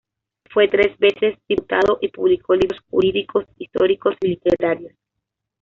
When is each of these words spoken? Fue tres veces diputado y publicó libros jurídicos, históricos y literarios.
Fue 0.49 0.67
tres 0.67 0.97
veces 0.97 1.37
diputado 1.47 1.99
y 2.01 2.07
publicó 2.07 2.55
libros 2.55 2.81
jurídicos, 2.89 3.45
históricos 3.59 4.15
y 4.21 4.29
literarios. 4.29 4.93